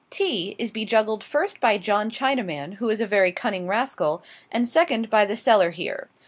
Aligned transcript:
Tea 0.09 0.55
is 0.57 0.71
bejuggled 0.71 1.21
first 1.21 1.59
by 1.59 1.77
John 1.77 2.09
Chinaman, 2.09 2.77
who 2.77 2.89
is 2.89 3.01
a 3.01 3.05
very 3.05 3.31
cunning 3.31 3.67
rascal; 3.67 4.23
and 4.51 4.67
second, 4.67 5.11
by 5.11 5.25
the 5.25 5.35
seller 5.35 5.69
here. 5.69 6.09